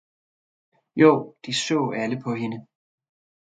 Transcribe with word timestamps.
«jo, 1.01 1.11
de 1.45 1.51
saae 1.63 1.99
Alle 2.03 2.21
paa 2.23 2.39
hende. 2.43 2.59